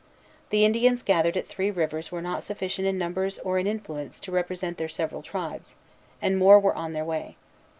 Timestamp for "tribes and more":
5.21-6.59